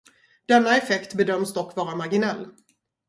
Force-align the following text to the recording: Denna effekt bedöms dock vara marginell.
Denna 0.49 0.77
effekt 0.77 1.15
bedöms 1.17 1.53
dock 1.53 1.75
vara 1.77 1.95
marginell. 1.95 2.47